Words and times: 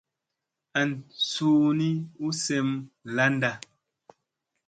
An 0.79 0.89
suu 1.31 1.61
ni 1.79 1.89
u 2.25 2.27
sem 2.43 2.67
landa. 3.15 3.51